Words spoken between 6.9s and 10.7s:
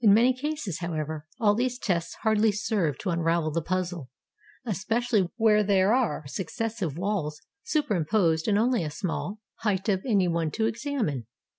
walls superimposed and only a small height of any one to